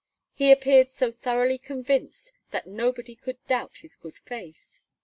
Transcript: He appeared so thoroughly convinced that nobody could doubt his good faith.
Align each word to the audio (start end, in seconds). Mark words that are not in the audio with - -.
He 0.33 0.51
appeared 0.51 0.89
so 0.89 1.11
thoroughly 1.11 1.59
convinced 1.59 2.33
that 2.49 2.65
nobody 2.65 3.13
could 3.13 3.37
doubt 3.45 3.77
his 3.81 3.95
good 3.95 4.17
faith. 4.17 4.79